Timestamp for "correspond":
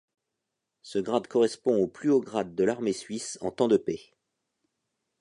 1.27-1.77